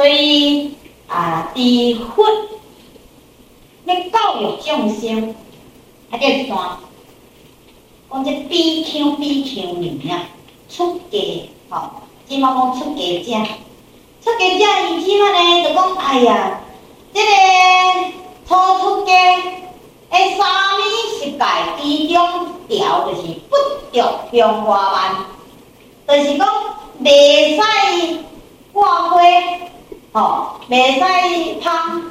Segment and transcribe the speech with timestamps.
[0.00, 0.72] 所以
[1.08, 2.24] 啊，伫佛
[3.84, 5.34] 要教育众生，
[6.10, 6.78] 啊，叫一段，
[8.10, 10.24] 讲这比丘比丘尼啊，
[10.70, 11.90] 出家吼，
[12.26, 13.46] 即马讲出家者，
[14.24, 16.60] 出家者伊即马呢，就讲哎呀，
[17.12, 17.28] 这个
[18.48, 20.48] 初出家，诶，三
[20.78, 20.88] 年
[21.18, 21.44] 十戒
[21.82, 23.54] 其中条就是不
[23.92, 25.14] 着香花蔓，
[26.08, 26.48] 就是讲
[27.04, 28.18] 袂使
[28.72, 29.20] 挂花，
[30.12, 32.02] 吼，袂使香，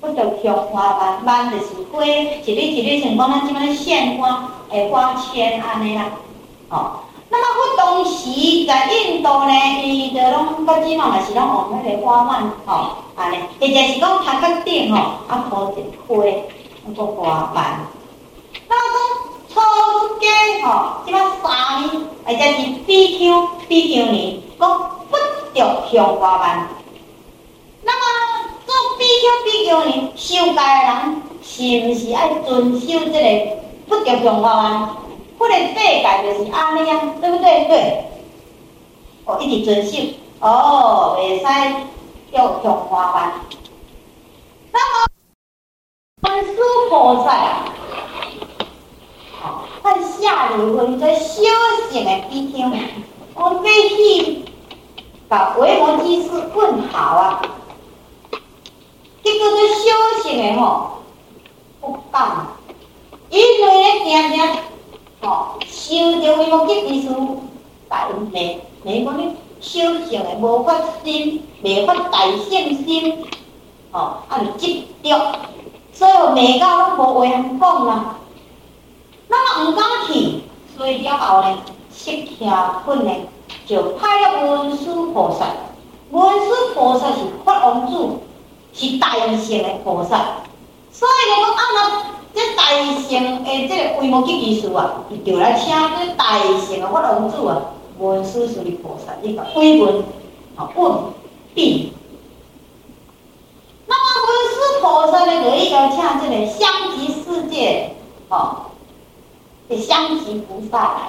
[0.00, 6.06] 不着香花蔓，蔓就是花，一蕊一蕊像讲咱即摆鲜花，诶，花签安尼啦，
[6.68, 6.90] 吼。
[7.30, 9.52] 那么佛当时在印度呢，
[9.82, 16.24] 伊就拢到即马嘛是拢用迄个花蔓，吼，安尼，或者是讲头壳顶吼，啊铺一花，
[16.84, 17.86] 那个花蔓。
[18.68, 18.98] 那么
[19.48, 20.26] 讲初出家
[20.66, 21.90] 吼，即马三年，
[22.26, 24.78] 或者是比丘比丘尼，讲
[25.08, 25.16] 不
[25.54, 26.68] 着香花蔓。
[27.82, 33.56] 那么做比丘比丘尼受戒的人，是毋是爱遵守这个
[33.88, 34.88] 不着香花蔓？
[35.38, 37.64] 不能背改就是安尼啊，对不对？
[37.66, 38.04] 对，
[39.24, 39.98] 哦，一直遵守，
[40.38, 41.44] 哦，袂使
[42.32, 43.32] 叫香花蔓。
[44.70, 45.06] 那么
[46.22, 47.64] 文殊菩萨啊，
[49.42, 49.44] 哦，
[49.82, 51.42] 看下流分在修
[51.90, 52.58] 行的比丘，
[53.34, 54.41] 我们去
[55.32, 57.40] 把维摩詰师问好啊，
[59.24, 60.98] 这个是修行的吼，
[61.80, 62.48] 不当，
[63.30, 64.58] 因为咧，定定。
[65.22, 67.16] 哦，修着维摩詰意思，
[67.88, 73.24] 大没没讲你修行的无发心，未发大圣心，
[73.90, 75.18] 哦，啊，就执着，
[75.94, 78.16] 所以未到拢无话通讲啦。
[79.28, 80.42] 那么毋敢去，
[80.76, 81.56] 所以了后呢，
[81.90, 83.10] 释迦本呢
[83.72, 85.46] 就派了文殊菩萨，
[86.10, 88.18] 文殊菩萨是法王子，
[88.72, 90.42] 是大圣的菩萨，
[90.92, 92.12] 所以呢，讲啊那。
[92.34, 92.62] 这大
[93.10, 97.60] 圣诶，这个维摩詰意思啊，伊就来请这大圣的法王子啊，
[97.98, 100.02] 文殊师利菩萨一个慰问，
[100.56, 100.94] 啊问
[101.54, 101.92] 病。
[103.86, 107.94] 那么文殊菩萨呢，就伊要请这个香积世界，
[108.30, 108.62] 哦，
[109.68, 111.00] 这香积菩萨来，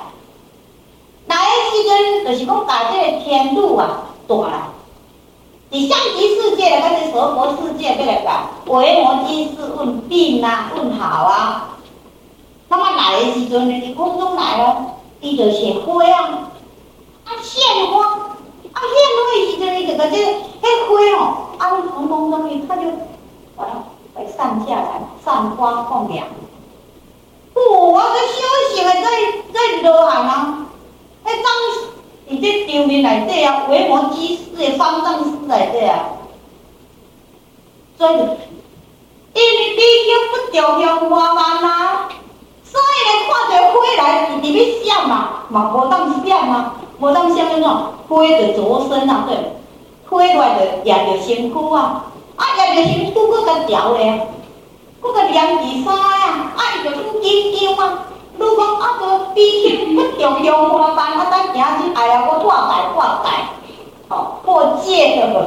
[1.33, 4.69] 来的时阵就是讲把这个天路啊断了。
[5.69, 8.11] 你香积世界的，还是娑婆世界，对不
[8.65, 8.71] 对？
[8.71, 11.69] 维摩詰师问病啊，问好啊。
[12.67, 14.85] 那么来的时阵，你空中来了，
[15.19, 16.51] 伊就写花啊，
[17.25, 20.27] 啊献花，啊献花的时阵，你就个这个
[20.85, 21.21] 花哦，
[21.57, 21.61] 啊
[21.95, 22.83] 从空中一它就
[23.55, 23.83] 把它
[24.13, 26.27] 会散下来，散花放凉。
[27.55, 29.07] 我这修行的在
[29.51, 30.67] 在罗汉啊，
[31.25, 31.43] 迄张。
[32.25, 32.39] 你
[33.03, 35.99] 这丢面来这样，维摩詰师的方丈师来这样，
[37.97, 42.07] 所以因为比丘不着香花蔓啦，
[42.63, 45.13] 所以呢，看到花来，你你要闪嘛，
[45.49, 45.73] 嘛？
[45.73, 49.37] 无当闪嘛，无当闪那种，花就着身啊，对，
[50.09, 52.05] 花来就压着身躯啊，
[52.37, 54.27] 啊压着身躯，搁个调咧，
[55.01, 58.05] 搁个两只衫啊，啊伊就搁紧张啊。
[58.43, 59.39] 如果啊个比
[59.69, 63.29] 丘不着香花蔓，啊咱行起哎呀，我化解化解，
[64.09, 65.37] 吼破戒了无。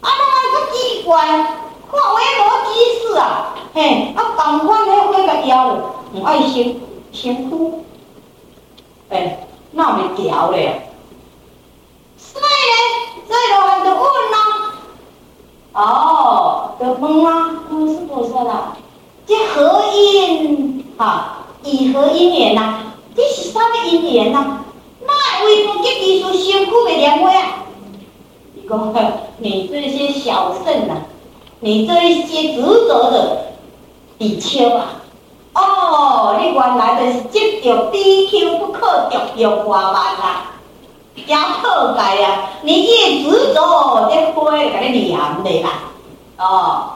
[0.00, 2.68] 啊，那么个奇怪，看维摩詰
[3.02, 5.76] 师啊，嘿，啊，同款迄花个腰，
[6.14, 6.80] 唔爱身
[7.12, 7.52] 身躯，
[9.10, 10.90] 哎，那袂调咧。
[12.16, 12.74] 所以呢，
[13.28, 14.36] 所以罗汉就问啦，
[15.74, 18.76] 哦，就问啊，不是菩萨啦，
[19.26, 20.83] 这何因？
[20.96, 22.78] 哈，以何因缘呐？
[23.16, 24.58] 这是啥物因缘呐？
[25.06, 27.48] 那维摩詰意思身躯袂凉快啊？
[28.54, 28.94] 你讲，
[29.38, 30.94] 你这些小圣呐，
[31.60, 33.38] 你这一些执着的
[34.18, 35.02] 比丘啊，
[35.54, 40.52] 哦，你原来就是执着比丘不可着香花蔓啊，
[41.14, 42.50] 也破戒啊！
[42.62, 45.68] 你越执着，这花会给你凉的啦，
[46.38, 46.90] 哦。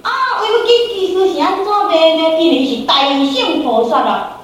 [0.00, 2.17] 啊，维摩詰意思是安怎的呢？
[2.50, 4.38] 你是大圣菩萨啊，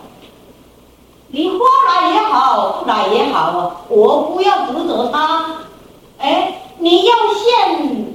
[1.29, 1.59] 你花
[1.89, 5.57] 来也好，不来也好，我不要执着他。
[6.19, 8.15] 哎，你要献，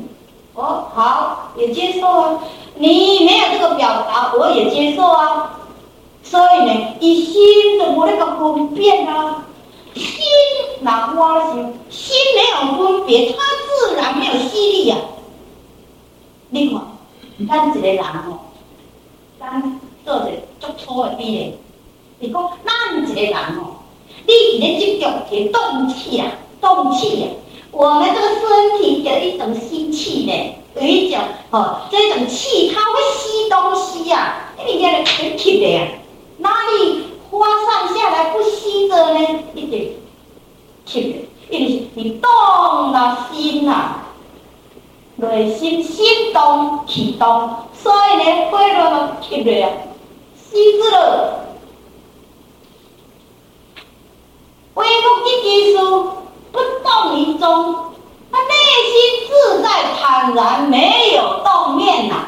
[0.54, 2.40] 哦，好，也接受啊。
[2.76, 5.60] 你没有这个表达，我也接受啊。
[6.24, 9.44] 所以呢，一心的我那个分辨啊，
[9.96, 10.06] 心
[10.82, 13.38] 哪花心，心没有分别，它
[13.88, 15.04] 自然没有吸力呀、啊。
[16.52, 16.82] 另外。
[17.48, 18.40] 咱一个人哦，
[19.40, 19.79] 咱
[20.10, 21.54] 做者足粗的比例。
[22.18, 23.76] 你讲咱一个人吼，
[24.26, 27.30] 你伫咧执着个动气啊，动气啊，
[27.72, 30.34] 我们这个身体有一种吸气呢，
[30.82, 31.20] 有一种
[31.52, 34.18] 哦，这种气它会吸东西呀、
[34.58, 35.88] 啊，你看它很吸的呀，
[36.40, 39.20] 哪里发散下来不吸着呢？
[39.54, 39.92] 一点
[40.86, 41.20] 吸的，
[41.52, 44.08] 因为你动了心呐、啊，
[45.18, 49.70] 内心心动气动，所以呢，会那么吸的啊，
[50.52, 51.46] 吸住了。
[54.74, 55.80] 恢复的技术
[56.52, 57.94] 不动于衷，
[58.32, 58.54] 他内
[58.92, 59.68] 心自在
[60.00, 62.26] 坦然，没有动念呐、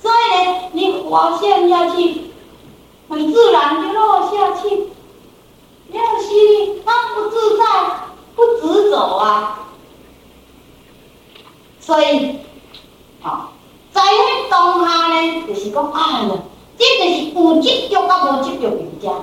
[0.00, 2.30] 所以呢，你滑陷下去，
[3.08, 4.88] 很自然就落下去。
[5.88, 7.64] 没有心，他不自在，
[8.34, 9.58] 不直走啊。
[11.78, 12.38] 所以，
[13.22, 13.50] 啊，
[13.92, 16.22] 在那当下呢，就是讲啊，
[16.82, 19.14] 这就是有执着甲无执着比较。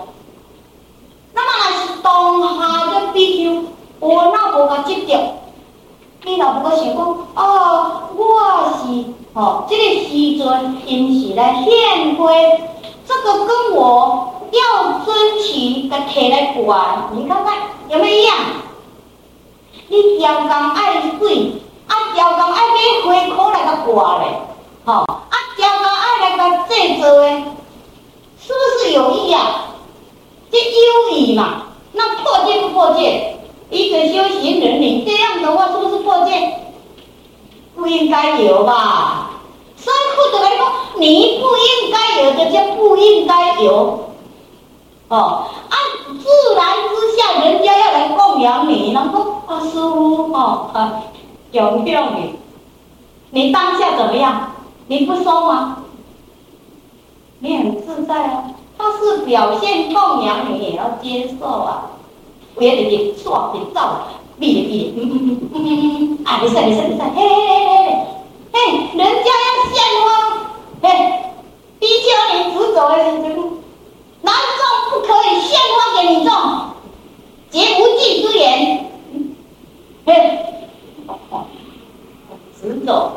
[1.33, 2.07] 那么若是当
[2.57, 3.63] 下的比丘，
[3.99, 5.11] 我若无甲执着，
[6.23, 6.97] 你若不过想讲，
[7.35, 8.23] 哦，我
[8.79, 9.03] 是
[9.33, 10.07] 哦，这个时
[10.37, 12.31] 阵因是来献花，
[13.05, 17.57] 这个跟我要尊起个摕来挂，你看看
[17.89, 18.37] 有没有一样？
[19.89, 21.51] 你雕工爱水，
[21.87, 22.61] 啊雕工爱
[23.03, 24.25] 买花壳来个挂嘞，
[24.85, 25.67] 吼，啊雕
[26.37, 27.43] 来个制作诶，
[28.41, 29.41] 是不是有一样？
[30.51, 33.37] 这优异嘛，那破戒不破戒？
[33.69, 36.55] 一个修行人，你这样的话是不是破戒？
[37.75, 39.29] 不应该有吧？
[39.77, 40.65] 所以或者来说，
[40.97, 44.09] 你不应该有的就不应该有。
[45.07, 45.79] 哦，按
[46.17, 51.03] 自然之下，人家要来供养你，然后啊师傅哦啊，
[51.51, 52.35] 有没有你？
[53.31, 54.51] 你当下怎么样？
[54.87, 55.78] 你不收吗？
[57.39, 58.43] 你很自在啊。
[58.81, 61.91] 他是表现供养，你也要接受啊！
[62.57, 64.07] 别的别说别造，
[64.39, 68.07] 别的别的，嗯嗯嗯嗯，啊，别说别说别说，嘿嘿嘿嘿
[68.53, 68.57] 嘿，
[68.95, 70.07] 人家要献花，
[70.81, 70.85] 嘿，
[71.77, 73.37] 比较你执着的是什么？
[74.21, 76.31] 男众不可以献花给女众，
[77.49, 78.91] 结无忌之言，
[80.05, 80.09] 嘿，
[82.61, 83.11] 执着，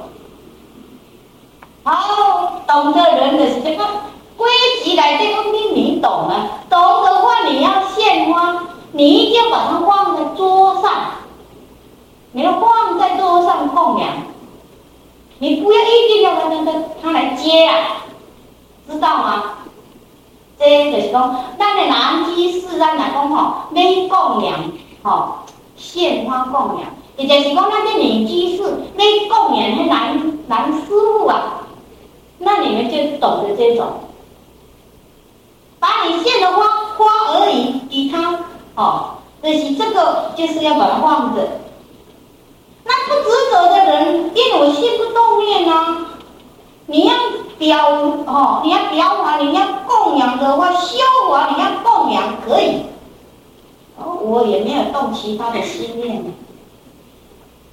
[1.85, 3.87] 好，懂得人的是这个。
[4.35, 4.49] 规
[4.83, 6.65] 矩来这个东西你懂啊？
[6.69, 10.91] 懂的话，你要献花，你一定要把它放在桌上，
[12.33, 14.09] 你要放在桌上供养，
[15.39, 17.99] 你不要一定要他他他他来接啊，
[18.91, 19.45] 知道吗？
[21.13, 24.59] 这就是说，咱的南居士咱来讲吼，要供养
[25.03, 25.35] 吼，
[25.77, 31.65] 献花供养，也就是讲，咱的女居士要供养那男男师傅啊，
[32.39, 33.93] 那你们就懂得这种。
[35.79, 36.63] 把你献的花
[36.97, 37.05] 花
[37.35, 38.39] 而已，给他
[38.77, 41.43] 哦，就是这个，就是要把它放着。
[42.85, 45.99] 那不执着的人，因为我心不动念啊。
[46.87, 47.15] 你要
[47.59, 47.91] 表
[48.27, 49.63] 哦，你要表达，你要
[50.13, 50.99] 供养的话，修
[51.31, 52.83] 华，你要供养可以。
[53.99, 56.23] 哦，我也没有动其他的心念。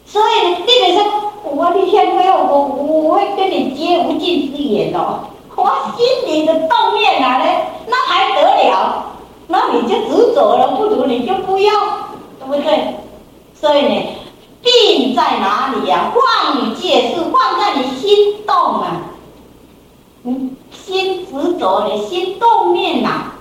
[0.05, 5.19] 所以，你比如说，我的天没有我，我会跟你结无尽之缘哦。
[5.53, 9.03] 我心里的动念来了，那还得了？
[9.47, 11.73] 那你就执着了，不如你就不要，
[12.39, 12.95] 对不对？
[13.53, 14.07] 所以呢，
[14.63, 16.15] 病在哪里呀、啊？
[16.15, 19.08] 放戒是放在你心动啊，
[20.23, 23.31] 嗯，心执着的心动念呐、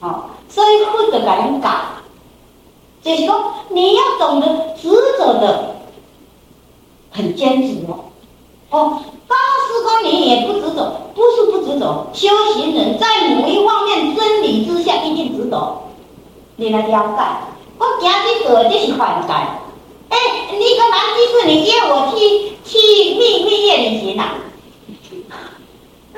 [0.00, 1.70] 好、哦，所以负责感觉，
[3.02, 5.76] 就是说你要懂得执着的，
[7.10, 8.04] 很坚持哦，
[8.70, 9.02] 哦。
[9.26, 12.08] 大师说你也不执着，不是不执着。
[12.12, 15.84] 修行人在某一方面真理之下一定执着。
[16.56, 17.22] 你来了解，
[17.78, 19.32] 我今天做的是犯戒。
[20.10, 20.18] 哎，
[20.52, 24.34] 你个男居士，你约我去去蜜蜜月旅行啊？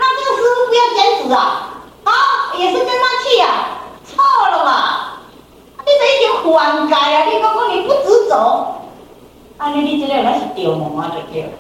[0.03, 1.39] 那这个师傅不要坚持啊！
[2.03, 2.11] 啊，
[2.59, 3.47] 也是跟他去啊？
[4.05, 4.19] 错
[4.51, 4.73] 了嘛！
[5.79, 7.25] 你这已经犯戒啊！
[7.25, 8.35] 你讲讲你不执着，
[9.59, 11.51] 啊，你你这个那是丢毛啊，就对了。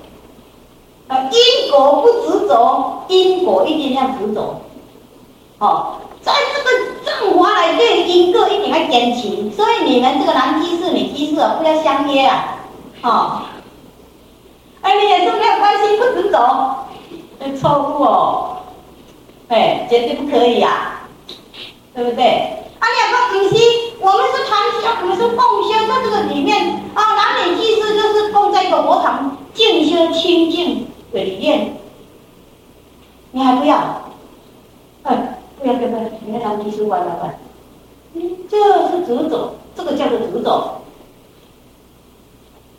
[1.30, 4.60] 因果不执着，因果一定要执着。
[5.58, 6.68] 哦，在这个
[7.04, 9.50] 正法来对因果一定要坚持。
[9.54, 12.56] 所以你们这个男居士、女居士，不要相约啊。
[13.02, 13.42] 哦，
[14.80, 16.86] 哎，你也是没有关系，不执着，
[17.58, 18.56] 错误哦，
[19.48, 21.08] 哎，绝对不可以呀，
[21.94, 22.24] 对不对？
[22.78, 23.58] 啊，两个女婿，
[24.00, 31.76] 我们是传销，我们是共修，在这个里面啊，男女济世就是共在一个佛堂静修清净的理念，
[33.30, 34.10] 你还不要？
[35.04, 37.38] 哎，不要跟他，你看他们吸官完了
[38.12, 38.22] 没？
[38.22, 38.56] 你这
[38.90, 40.82] 是执着，这个叫做执着，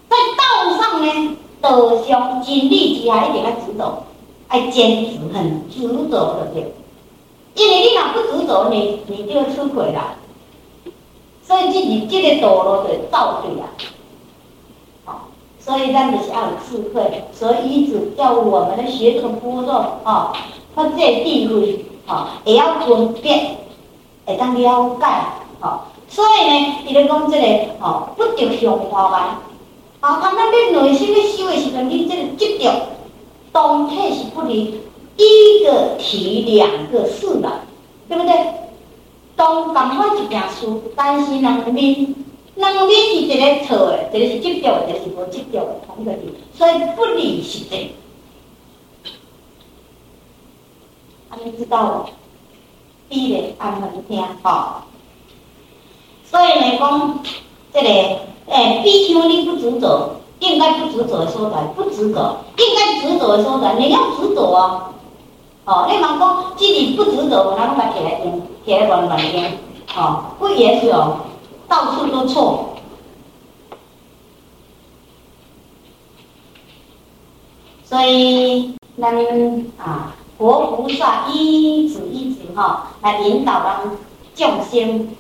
[0.10, 4.04] 在道上呢，德行、尽力、机海一点啊执着。
[4.54, 6.72] 爱坚持，很执着的对。
[7.56, 10.14] 因为你若不执着，你你就要吃亏啦。
[11.42, 13.66] 所以自己这个道路就倒退啊。
[15.06, 15.22] 好，
[15.60, 20.32] 所以咱就是要有智慧，所以一直叫我们的学这个般若啊，
[20.76, 23.58] 他这地位啊，也要分辨，
[24.28, 25.06] 会当了解。
[25.62, 27.48] 好，所以呢，伊咧讲这个
[27.82, 29.42] 哦，不着相花吧。
[30.00, 32.72] 好，他那你内心咧修的时阵，你这个执着，
[33.54, 34.82] 当体是不离
[35.16, 37.62] 一个体两个事的，
[38.10, 38.34] 对不对？
[39.36, 42.14] 当同款一件事，但是两面，
[42.56, 47.92] 两面是一个错的，一个是执着的，一个是无执着的，同一个理，所以不离实际。
[51.30, 52.10] 阿你知道了？
[53.10, 54.86] 第一个安分听，好。
[56.30, 57.24] 所以来讲，
[57.72, 57.88] 这个
[58.48, 64.90] 诶，比丘尼不执着，应该不执着的所在，不执着，应该执着的所在，你要执着啊！
[65.66, 69.44] 哦，你莫讲，自己不执着，然后把铁来用，铁来乱乱用，
[69.96, 71.20] 哦，不也是哦，
[71.70, 72.76] 到处都错。
[77.86, 83.92] 所以，那们啊，佛菩萨一直一直哈来引导咱
[84.36, 85.16] 众生。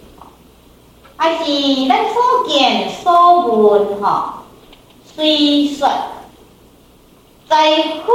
[1.16, 4.43] 还是咱所见所闻哈，
[5.16, 5.88] 虽说
[7.48, 8.14] 在佛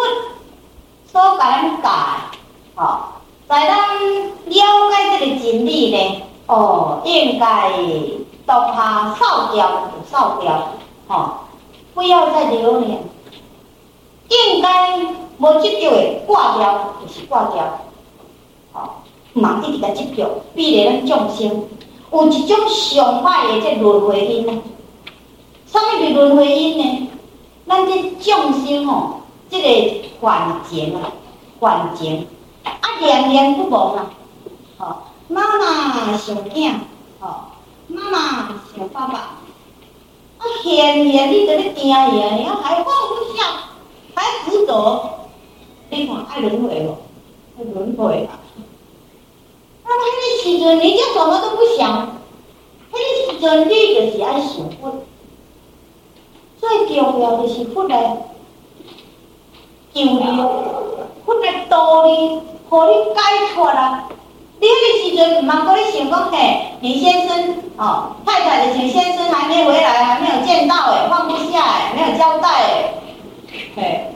[1.07, 1.89] 所教咱教，
[2.75, 3.13] 哈，
[3.49, 3.79] 在咱
[4.47, 4.55] 了
[4.91, 7.73] 解这个真理呢，哦，应该
[8.45, 10.71] 当下扫掉就扫掉，
[11.07, 11.45] 哈，
[11.95, 12.99] 不要再留恋，
[14.29, 14.99] 应该
[15.39, 17.79] 无执着的挂掉就是挂掉，
[18.73, 21.65] 好，忙一直甲执着，逼得咱众生。
[22.11, 24.63] 有一种上歹的这轮回因呢？
[25.71, 27.11] 什么是轮回因呢？
[27.67, 29.21] 咱这众生哦，
[29.51, 31.13] 这个幻境啊，
[31.61, 32.27] 幻境
[32.65, 34.11] 啊，念念不忘啊，
[34.79, 34.97] 哦，
[35.29, 36.73] 妈妈想囝，
[37.21, 37.45] 哦，
[37.89, 38.19] 妈妈
[38.75, 39.19] 想爸爸，
[40.39, 43.69] 啊，现现你在咧听呀，你还放不下，
[44.15, 45.29] 还执着，
[45.91, 46.97] 你看爱轮回哦，
[47.59, 48.41] 爱轮回啊。
[49.85, 52.19] 那么那个时阵，你就什么都不想，
[52.91, 55.03] 那个时阵你就是爱想佛，
[56.69, 58.17] 最重要的是佛来
[59.95, 60.21] 救你，
[61.25, 63.21] 佛来导你，和你解
[63.55, 64.05] 脱啦。
[64.61, 72.95] 你迄个时阵，唔通你想讲嘿，李先生哦，太太的请先生还没回来，还没有见到诶，放不下诶，没有交代诶，
[73.77, 74.13] 嘿，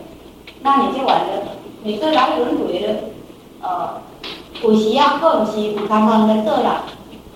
[0.62, 1.24] 那你就完了，
[1.82, 2.94] 你就来轮回了，
[3.62, 4.02] 呃。
[4.62, 6.84] 有时啊，可毋是有空空在做啦，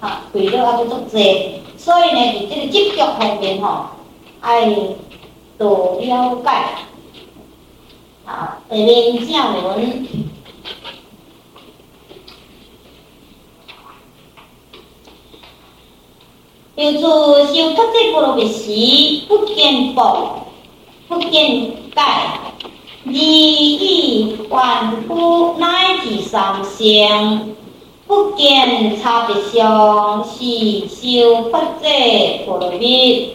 [0.01, 3.87] 哈，为了啊，做做济，所以呢，伫这个执着方面吼，
[4.41, 4.65] 爱
[5.59, 6.51] 多了解，
[8.27, 10.07] 啊，下面正文，
[16.75, 18.65] 要做修佛这般若时，
[19.29, 20.47] 不见宝，
[21.09, 22.03] 不见解。
[23.09, 27.55] 二意还不乃至三相，
[28.07, 31.89] 不见差别相，是修佛者
[32.47, 33.33] 般若蜜。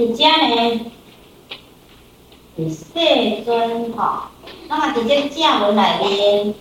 [0.00, 0.80] 而且呢，
[2.56, 4.28] 是世尊吼，
[4.68, 6.54] 那么直接正文内面。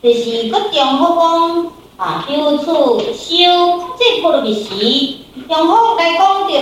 [0.00, 2.64] 就是搁重复讲啊，修此
[3.12, 3.36] 修
[3.98, 5.18] 这般若的时，
[5.48, 6.52] 重复来讲着，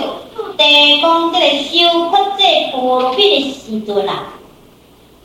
[0.57, 4.25] 第讲这个修佛这般若蜜的时阵啊，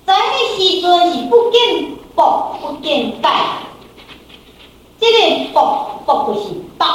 [0.04, 3.28] 在迄时阵是不见宝，不见解。
[5.00, 6.86] 这个宝宝就是宝，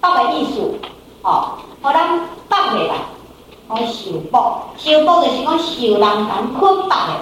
[0.00, 0.74] 宝的意思，
[1.22, 1.52] 哦，
[1.86, 2.96] 互咱绑起来，
[3.68, 7.12] 讲受宝，受宝就是讲受人咱捆绑的，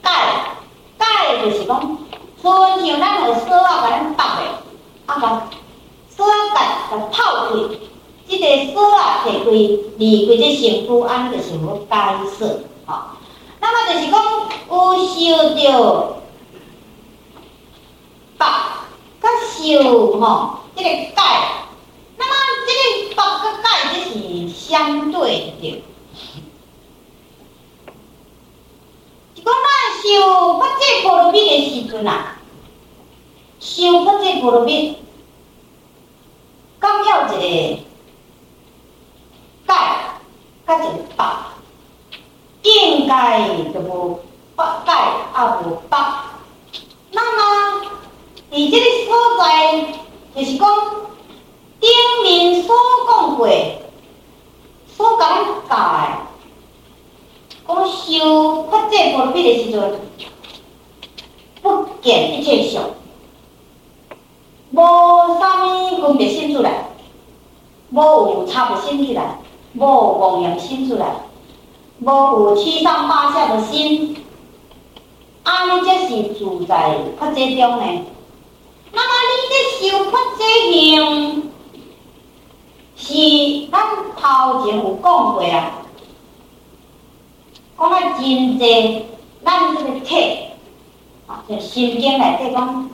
[0.00, 0.10] 解。
[0.96, 1.04] 解
[1.44, 1.98] 就是讲，
[2.40, 4.42] 亲像咱个锁啊，甲咱绑的，
[5.06, 5.42] 啊甲
[6.08, 6.24] 锁
[6.54, 6.54] 甲
[6.88, 7.76] 甲套开，
[8.28, 9.50] 即个锁啊，摕开
[9.98, 11.94] 离开这身躯，安尼就是无解
[12.38, 12.46] 锁，
[12.86, 12.94] 吼。
[13.58, 14.22] 那么就是讲，
[14.70, 15.14] 有受
[15.56, 16.16] 着
[18.38, 18.48] 绑，
[19.20, 21.22] 甲受吼，这个解，
[23.16, 25.82] 这个绑甲解，这是相对的。
[29.42, 30.04] 讲咱修
[30.58, 32.36] 佛这般若蜜的时阵啊，
[33.58, 34.98] 修佛这般若蜜，
[36.78, 37.82] 刚要一个解，
[39.66, 39.74] 甲
[40.66, 41.44] 一个绑，
[42.62, 44.20] 应该就无
[44.54, 44.92] 八解
[45.38, 46.32] 也无八。
[47.12, 47.86] 那么，
[48.50, 49.44] 伫这个所在，
[50.34, 50.68] 就是讲
[51.80, 51.90] 顶
[52.22, 52.74] 面所
[53.06, 53.46] 讲过，
[54.96, 56.18] 所甲咱教诶，
[57.66, 60.00] 讲修发这波罗蜜的时阵，
[61.62, 62.82] 不见一切相，
[64.72, 64.80] 无
[65.38, 66.88] 啥物分别心出来，
[67.90, 69.38] 无有差别心出来，
[69.74, 69.84] 无
[70.18, 71.06] 妄言心出来，
[72.00, 74.16] 无有七上八下的心。
[75.42, 77.84] 安尼才是自在发这中呢。
[78.92, 79.54] 那么你这
[79.88, 80.42] 修发这
[80.72, 81.52] 行，
[82.96, 83.78] 是咱
[84.16, 85.72] 头前有讲过啊，
[87.78, 89.04] 讲啊真济，
[89.44, 90.48] 咱这个体
[91.26, 92.90] 啊，就心经内底讲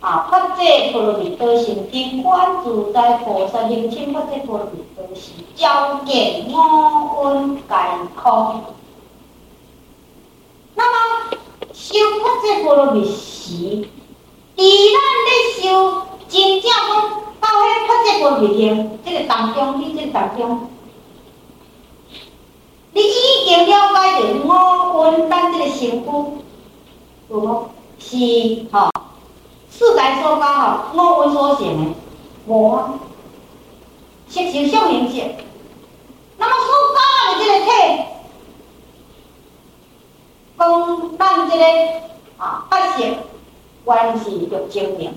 [0.00, 7.74] 啊，发这波罗蜜多心经，观自在菩萨行深发这波罗蜜多心，照见五蕴皆
[8.14, 8.62] 空。
[10.74, 11.38] 那么
[11.72, 13.54] 修发这波罗蜜时，
[14.54, 17.10] 伫咱咧修真正讲
[17.56, 20.68] 迄发这波罗蜜行，这个当中，你这个当中，
[22.92, 24.46] 你已经了解着五
[25.04, 26.06] 蕴咱这个身躯，
[27.28, 27.68] 有无？
[27.98, 28.16] 是
[28.70, 28.90] 吼，
[29.70, 31.94] 世界所讲吼，五蕴所成的，
[32.46, 32.94] 无啊，
[34.28, 35.14] 色受想行识，
[36.38, 36.98] 那么所讲
[37.38, 37.70] 的这个体。
[40.58, 41.64] 讲咱这个
[42.38, 43.02] 啊，八识
[43.84, 45.12] 原是着证明，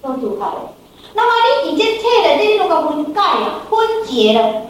[0.00, 0.72] 都拄好了。
[1.14, 1.30] 那么
[1.64, 4.62] 你伫这册内底，你拢个分解啊，分解了。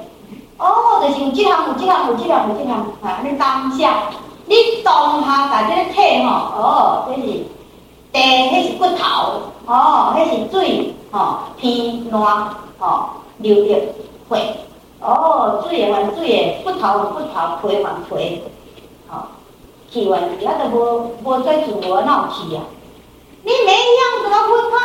[0.59, 2.79] 哦，就是有这项，有这项，有这项，有这项。
[3.03, 4.05] 啊，你当下，
[4.47, 7.47] 你当下把这个册吼，哦，这是地，
[8.13, 14.57] 迄是骨头，哦，迄是水，哦，偏烂，哦，流入血，
[15.01, 18.43] 哦，水的还水的，骨头骨头，皮还皮，
[19.11, 19.27] 哦。
[19.91, 22.61] 气完，其他都无无再自我闹气啊！
[23.43, 24.77] 你每一样都要分开，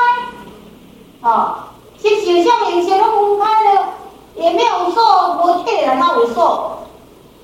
[1.23, 3.89] 啊，色受想行识都分开了，
[4.35, 6.79] 也没有说无体了，哪有说？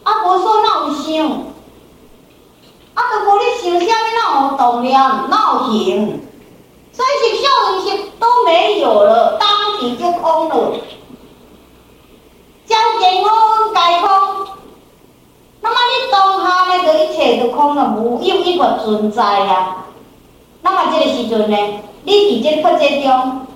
[0.03, 1.31] 啊，无说哪有想？
[2.93, 6.19] 啊，都无你想啥物，哪有动念，哪有行？
[6.91, 9.47] 所以色受行识都没有了，当
[9.79, 10.73] 体就空了，
[12.67, 14.09] 照见五蕴皆空。
[15.61, 19.77] 那么你当下那个一切都空了，无有一个存在呀。
[20.61, 21.57] 那么这个时阵呢，
[22.03, 23.47] 你伫这个世界中，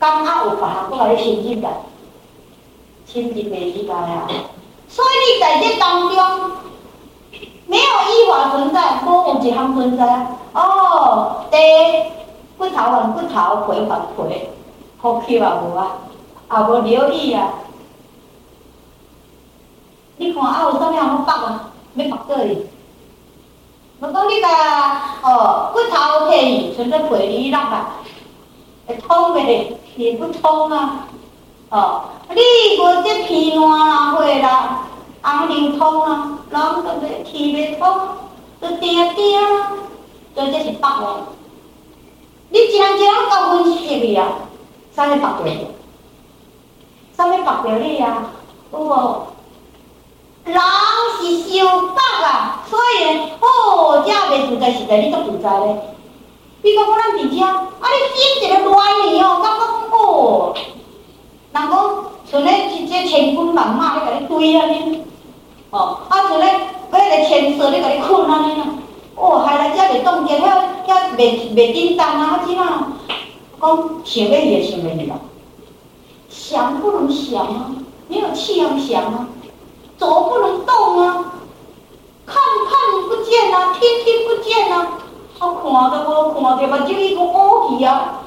[0.00, 1.68] 刚好有别项过来亲近的，
[3.04, 4.26] 亲近袂起来啊。
[4.88, 6.52] 所以你在这当中，
[7.66, 10.26] 没有一法存在，无有一项存在啊。
[10.54, 11.58] 哦，地
[12.56, 14.48] 骨头还骨头，皮还皮，
[15.02, 15.98] 呼吸也无啊，
[16.50, 17.48] 也无留意啊。
[20.16, 21.70] 你看啊，有啥物通要拔啊？
[21.92, 22.66] 要拔倒去？
[24.00, 24.48] 我讲你甲
[25.22, 27.84] 哦，骨头摕去，剩做皮你落来，
[28.86, 30.04] 会通袂哩？
[30.04, 31.06] 也不通啊！
[31.68, 32.40] 哦，你
[32.78, 34.86] 无这皮烂啦、血啦，
[35.22, 37.86] 红流通啊，人都袂气袂通，
[38.60, 39.72] 就定定啊，
[40.34, 41.06] 所以这是拔的。
[42.48, 44.26] 你一项一项搞分析去啊，
[44.96, 45.44] 啥物拔着？
[47.16, 48.32] 啥物拔着你啊？
[48.72, 49.26] 有无？
[50.44, 50.56] 人
[51.20, 55.76] 是受法啊，所以好，这袂自在，实在你都自在咧。
[56.62, 59.62] 比如讲咱伫遮，啊，你心一个乱去哦，感觉
[59.96, 60.54] 哦，
[61.52, 61.70] 人讲
[62.30, 65.02] 像咧一只千军万马咧，甲你追安尼，
[65.70, 68.66] 哦，啊像咧迄个千蛇咧，甲你困安尼啊，
[69.16, 72.92] 哦，害来遮袂动静，遐遐袂袂叮当啊，啊怎啊？
[73.60, 75.16] 讲想要去就想要去啦，
[76.28, 77.70] 想不能想啊，
[78.08, 79.28] 没有气样想啊。
[79.98, 81.32] 走不能动啊，
[82.24, 84.98] 看看不见啊，听听不见啊，
[85.40, 88.20] 我看都无看到，目睭已经乌去啊，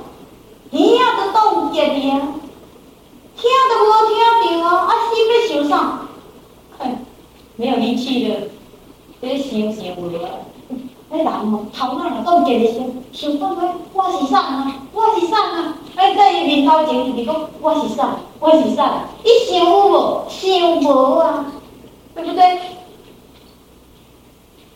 [0.72, 2.12] 耳仔都冻结去啊，
[3.38, 3.88] 听都无
[4.42, 6.00] 听到啊，啊心要想啥？
[6.80, 6.82] 哼，
[7.56, 8.36] 没有力气了，
[9.22, 10.20] 这想想无了，
[11.10, 14.82] 那人哦，头脑若冻结的想，想讲讲我是啥啊？
[14.92, 15.78] 我是啥啊？
[15.96, 18.16] 哎，在伊面头前就是讲我是啥？
[18.40, 19.06] 我是啥？
[19.24, 20.26] 伊想有无？
[20.28, 21.46] 想无啊？
[22.16, 22.60] 对不对？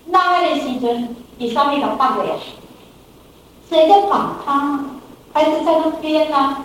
[0.10, 2.34] 那个时阵，你上面的八个呀，
[3.70, 4.80] 谁在绑他？
[5.34, 6.64] 还是在那边啊？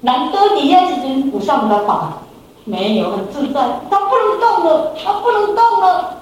[0.00, 2.12] 难道你那时阵不上的绑？
[2.64, 6.16] 没有，很自在，他不能动了，他不能动了。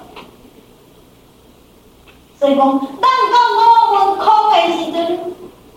[2.39, 5.33] 所以讲，咱讲五蕴空的时阵，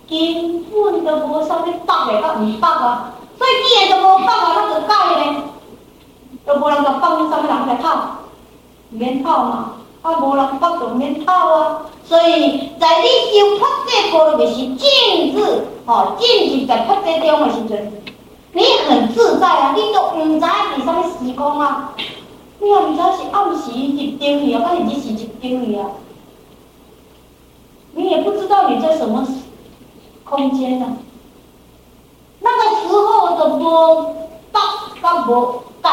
[0.08, 3.12] 根本都无上面绑的，他唔绑啊。
[3.36, 5.42] 所以既然都无绑啊，他就改呢。
[6.46, 8.16] 都无人甲放，啥物人来跑？
[8.90, 9.72] 免跑嘛！
[10.08, 11.82] 啊，无人捌就免讨啊。
[12.04, 13.06] 所以在你
[13.38, 17.92] 修发这波罗蜜是静止，吼，静止在发这中的时阵，
[18.52, 21.92] 你很自在啊，你都毋知是啥物时光啊，
[22.60, 25.90] 你也毋知是暗时一点去啊，还是日时一点去啊，
[27.92, 29.26] 你也不知道你在什么
[30.24, 30.96] 空间啊。
[32.40, 34.14] 那个时候都无
[34.50, 34.58] 北
[35.02, 35.90] 甲无解，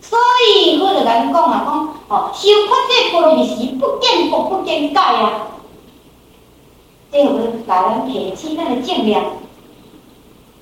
[0.00, 0.18] 所
[0.48, 5.48] 以我就甲你讲啊，讲哦，修法这波罗蜜是不见不不见解啊。
[7.10, 9.24] 这个是甲咱提起咱的正念，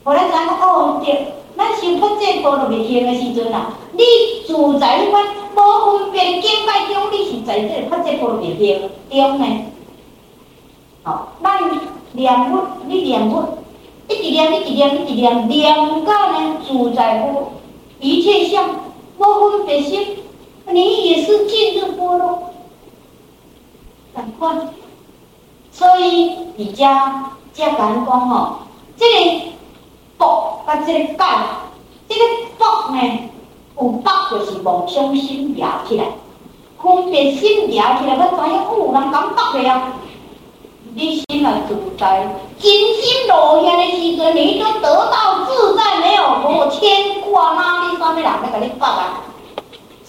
[0.04, 4.04] 后来咱讲哦对，咱修法这波罗蜜行的时阵啊，你
[4.46, 5.24] 住在迄款
[5.56, 9.64] 无分别境界中，你是在这发这波罗蜜行中呢。
[11.02, 11.58] 好，咱
[12.12, 13.58] 念佛，你念佛。
[14.08, 17.50] 一直念，一直念，一直念，念到呢自在不
[17.98, 18.68] 一切相，
[19.18, 20.16] 无分别心，
[20.66, 22.42] 你也是进入波罗。
[24.14, 24.48] 赶快，
[25.70, 28.56] 所以你家家感光哦，
[28.96, 29.40] 这个
[30.18, 31.16] 佛甲这个戒，
[32.08, 32.20] 这个
[32.58, 32.98] 佛呢，
[33.76, 36.04] 有佛就是妄想心抓起来，
[36.82, 39.92] 分别心抓起来，我知影哦，有人讲佛的啊。
[40.92, 49.22] 你心啊自在，真心落下的时阵，你就得到自在，没有无牵挂哪里啥物人来甲你发啊。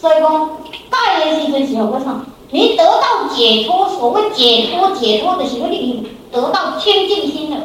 [0.02, 0.50] 所以讲，
[0.90, 7.58] 戒的时阵是何个你得到解脱，所谓解脱，解脱的时候，你得到清净心了。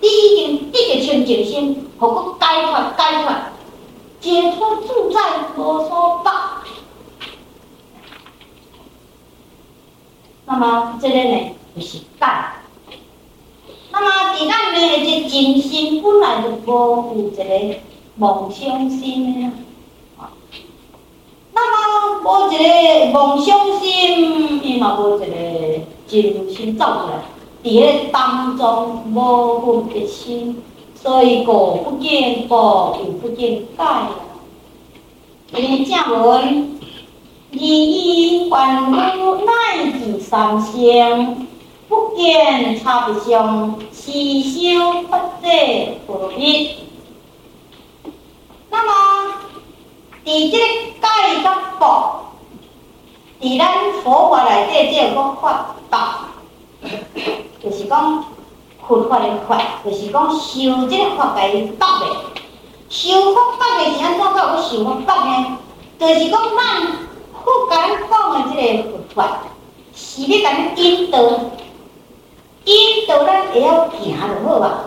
[0.00, 2.80] 你已经得个清净心，何个解脱？
[2.98, 3.32] 解脱，
[4.20, 5.20] 解脱自在
[5.56, 6.64] 无所法。
[10.46, 11.54] 那么这个呢？
[11.76, 12.04] 就是戒。
[13.92, 17.76] 那么，伫咱的这真心本来就无有一个
[18.18, 19.65] 妄想心的。
[21.56, 25.26] 那么，无一个妄想心，伊嘛无一个
[26.06, 27.24] 真心走出来。
[27.64, 30.62] 伫个当中无分别心，
[30.94, 33.64] 所以果不见佛，又不见戒。
[35.54, 36.78] 因为正文，
[37.52, 38.82] 一一还
[39.16, 41.46] 无乃至三相。
[41.88, 46.70] 不见差别相，是修发这波罗蜜。
[48.70, 48.92] 那么，
[50.26, 52.32] 伫这个戒甲佛，
[53.40, 55.98] 伫咱佛法内底，这个讲法道，
[57.62, 58.24] 就是讲
[58.88, 62.06] 佛法的法，就是讲修这个法来道的。
[62.88, 65.58] 修法法的是安怎个修法法呢？
[66.00, 66.82] 就是讲咱
[67.44, 69.38] 佛讲的这个佛法，
[69.94, 71.20] 是要甲咱引导。
[72.64, 74.86] 引导咱会晓行就好啊，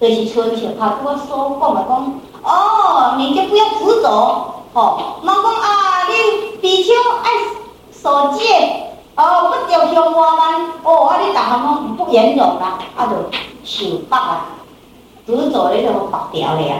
[0.00, 7.30] 就是春秋他跟我所讲的讲，哦，你就不要执着，哦，我讲啊，你比丘爱
[7.90, 13.16] 所戒，哦，不着向外慢，哦，啊，你逐项拢不严重啦，啊，就
[13.64, 14.46] 受罚啊，
[15.26, 16.76] 执着你就罚掉了呀。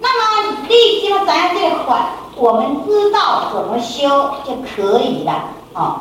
[0.00, 4.08] 那么你只要知影这个法，我们知道怎么修
[4.44, 5.32] 就可以了，
[5.74, 6.00] 哦。